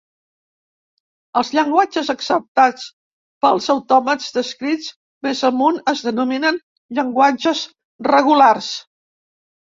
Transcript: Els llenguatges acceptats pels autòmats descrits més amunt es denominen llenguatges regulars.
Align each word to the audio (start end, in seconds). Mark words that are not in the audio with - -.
Els 1.39 1.49
llenguatges 1.57 2.07
acceptats 2.13 2.87
pels 3.45 3.67
autòmats 3.73 4.31
descrits 4.37 4.87
més 5.27 5.43
amunt 5.49 5.77
es 5.93 6.01
denominen 6.07 6.57
llenguatges 7.01 7.61
regulars. 8.09 8.71